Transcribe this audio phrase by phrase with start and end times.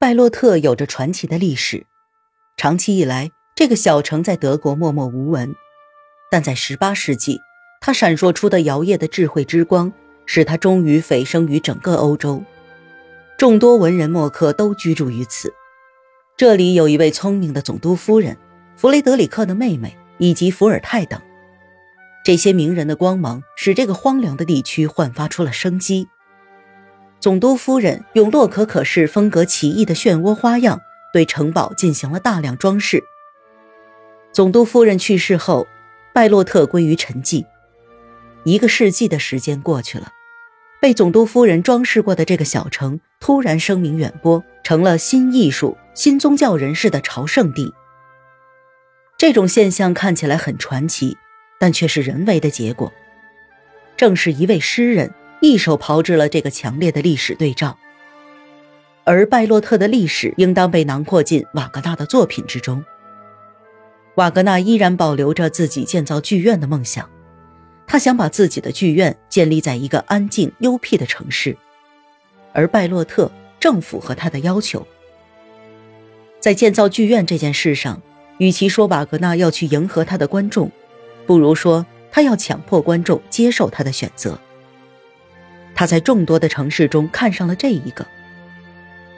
[0.00, 1.84] 拜洛特有着传奇的历史，
[2.56, 5.52] 长期以来，这个小城在德国默默无闻。
[6.30, 7.40] 但在18世纪，
[7.80, 9.92] 它闪烁出的摇曳的智慧之光，
[10.24, 12.44] 使它终于蜚声于整个欧洲。
[13.36, 15.52] 众多文人墨客都居住于此。
[16.36, 18.36] 这里有一位聪明的总督夫人，
[18.76, 21.20] 弗雷德里克的妹妹，以及伏尔泰等。
[22.24, 26.06] 这些名人的光芒，使这个荒凉的地区焕发出了生机。
[27.20, 30.80] 总督夫人用洛可可式风格奇异的漩涡花样，
[31.12, 33.02] 对城堡进行了大量装饰。
[34.32, 35.66] 总督夫人去世后，
[36.14, 37.44] 拜洛特归于沉寂。
[38.44, 40.12] 一个世纪的时间过去了，
[40.80, 47.74] 被总督夫人装饰过的这个小城突然声名远播，成了新艺术、新宗教人士的朝圣地。
[49.16, 51.16] 这种现象看起来很传奇，
[51.58, 52.92] 但却是人为的结果。
[53.96, 55.12] 正是一位诗人。
[55.40, 57.78] 一手炮制了这个强烈的历史对照，
[59.04, 62.84] 而拜洛特的历史应当被囊括进瓦格纳的作品之中。
[64.16, 67.08] 瓦格纳依然保留着自己建造剧院的梦想，
[67.86, 71.56] 他想把自己的剧院建立在一个安静幽僻的城市，
[72.52, 74.84] 而拜洛特正符合他的要求。
[76.40, 78.02] 在建造剧院这件事上，
[78.38, 80.70] 与其说瓦格纳要去迎合他的观众，
[81.26, 84.36] 不如说他要强迫观众接受他的选择。
[85.78, 88.04] 他在众多的城市中看上了这一个，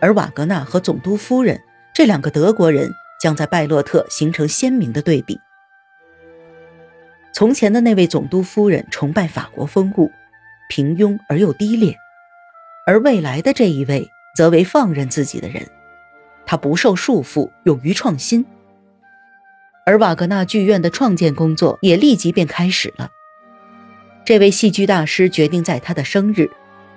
[0.00, 1.62] 而瓦格纳和总督夫人
[1.94, 2.90] 这两个德国人
[3.22, 5.38] 将在拜洛特形成鲜明的对比。
[7.32, 10.10] 从前的那位总督夫人崇拜法国风物，
[10.68, 11.96] 平庸而又低劣，
[12.88, 15.64] 而未来的这一位则为放任自己的人，
[16.44, 18.44] 他不受束缚，勇于创新。
[19.86, 23.10] 而瓦格纳剧院的创建工作也立即便开始了。
[24.28, 26.50] 这位戏剧大师决定在他的生日，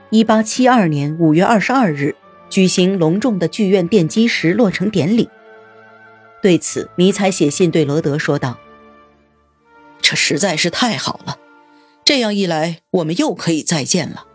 [0.09, 2.13] 一八七二年五月二十二日
[2.49, 5.29] 举行隆重的剧院奠基石落成典礼。
[6.41, 8.57] 对此，尼采写信对罗德说道
[10.03, 11.37] ：“这实在是太好了，
[12.03, 14.25] 这样一来，我们又可以再见了。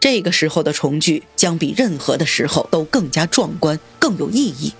[0.00, 4.72] 这个时候的重聚将比任何的时候都更加壮观，更有意义，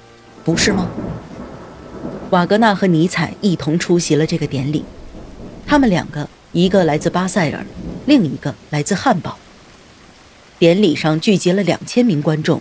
[0.42, 0.90] 不是吗？”
[2.30, 4.84] 瓦格纳和尼采一同出席了这个典礼，
[5.64, 6.28] 他们两个。
[6.52, 7.64] 一个来自巴塞尔，
[8.06, 9.38] 另一个来自汉堡。
[10.58, 12.60] 典礼上聚集了两千名观众。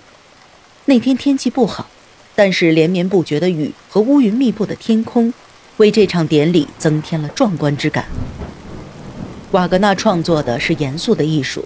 [0.86, 1.90] 那天天气不好，
[2.36, 5.34] 但是连绵不绝的雨和乌云密布的天空，
[5.78, 8.06] 为这场典礼增添了壮观之感。
[9.52, 11.66] 瓦格纳创作的是严肃的艺术，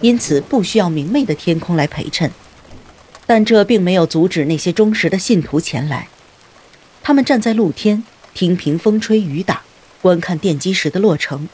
[0.00, 2.30] 因此不需要明媚的天空来陪衬。
[3.26, 6.08] 但这并没有阻止那些忠实的信徒前来。
[7.02, 9.62] 他们站在露天，听凭风吹雨打。
[10.02, 11.48] 观看奠基石的落成，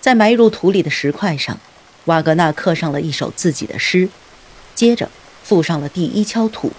[0.00, 1.58] 在埋入土里的石块上，
[2.06, 4.08] 瓦格纳刻上了一首自己的诗，
[4.74, 5.10] 接着
[5.44, 6.72] 附上了第一锹土。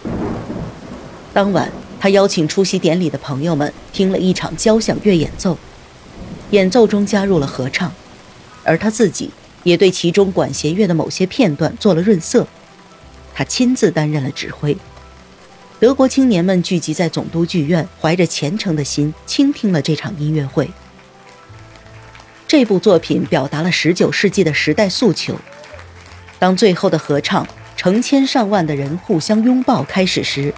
[1.33, 5.57] 当晚，他邀请出席典礼的朋友们听了一场交响乐演奏，
[6.51, 7.91] 演奏中加入了合唱，
[8.63, 9.29] 而他自己
[9.63, 12.47] 也对其中管弦乐的某些片段做了润色，
[13.33, 14.75] 他亲自担任了指挥。
[15.83, 20.69] 德国青年们聚集在总督剧院，怀着虔诚的心倾听了这场音乐会。
[22.47, 25.35] 这部作品表达了19世纪的时代诉求。
[26.39, 27.45] 当最后的合唱，
[27.75, 30.53] 成千上万的人互相拥抱开始时，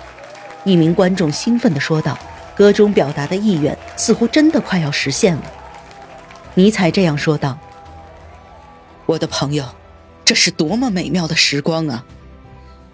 [0.64, 2.16] 一名观众兴奋地说道
[2.56, 5.52] ：“歌中表达的意愿似乎真的快要实现了。”
[6.54, 7.58] 尼采这样说道
[9.08, 9.66] ：“我的朋友，
[10.24, 12.06] 这是多么美妙的时光啊！”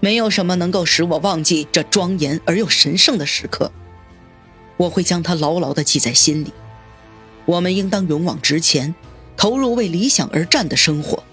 [0.04, 3.72] 没有什么能够使我忘记这庄严而又神圣的时刻，
[4.76, 6.52] 我会将它牢牢地记在心里。
[7.46, 8.96] 我们应当勇往直前，
[9.38, 11.24] 投入为理想而战的生活。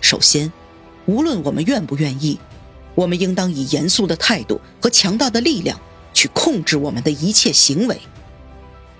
[0.00, 0.50] 首先，
[1.04, 2.40] 无论我们愿不愿意，
[2.94, 5.78] 我们应当以严肃的态度和强大的力量
[6.14, 8.00] 去控制我们的一切行为。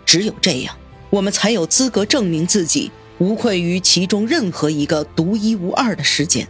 [0.05, 0.77] 只有这样，
[1.09, 6.47] 我们才有资格证明自己无愧于其中任何一个独一无二的事件。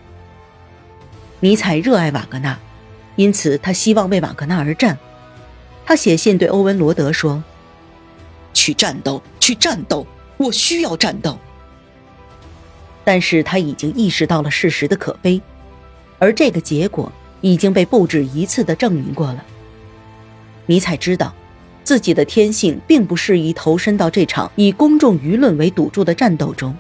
[1.41, 2.59] 尼采热爱瓦格纳，
[3.17, 4.99] 因此他希望为瓦格纳而战。
[5.85, 7.43] 他写信对欧文罗德说
[8.55, 10.07] ：“去战斗，去战斗，
[10.39, 11.39] 我需要战斗。”
[13.05, 15.43] 但是他已经意识到了事实的可悲，
[16.19, 17.13] 而这个结果
[17.43, 19.45] 已经被不止一次的证明过了。
[20.65, 21.35] 尼采知道，
[21.83, 26.75] 自己的天性并不适宜投身到这场以公众舆论为赌注的战斗中。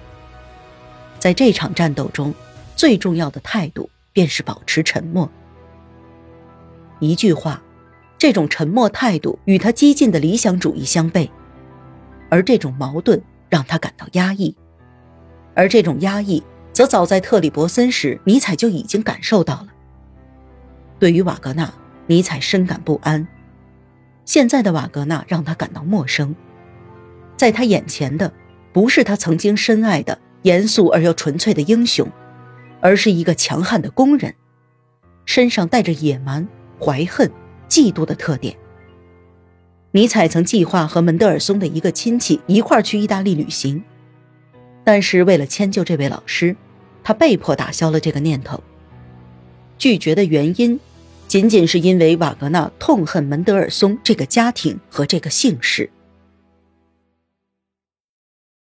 [1.18, 2.32] 在这场战斗中，
[2.74, 3.90] 最重要的态度。
[4.14, 5.30] 便是保持沉默。
[7.00, 7.62] 一句话，
[8.16, 11.28] 这种沉默态度与他激进的理想主义相悖，
[12.30, 13.20] 而这种矛盾
[13.50, 14.56] 让他感到压抑，
[15.54, 19.68] 而这种压抑则早在特里伯森时尼采就已经感受到了。
[20.98, 21.70] 对于瓦格纳，
[22.06, 23.26] 尼采深感不安。
[24.24, 26.34] 现在的瓦格纳让他感到陌生，
[27.36, 28.32] 在他眼前的
[28.72, 32.08] 不是他曾经深爱的严肃而又纯粹的英雄，
[32.84, 34.34] 而是一个强悍的工人，
[35.24, 36.46] 身上带着野蛮、
[36.78, 37.30] 怀恨、
[37.66, 38.54] 嫉妒的特点。
[39.92, 43.82] 尼采曾计划和门德尔松的一个亲戚一块去意大利旅行，
[44.84, 46.54] 但是为了迁就这位老师，
[47.02, 48.62] 他被迫打消了这个念头。
[49.78, 50.78] 拒绝的原因。
[51.26, 55.88] 仅仅是因为瓦格纳痛恨门德尔松这个家庭和这个姓氏。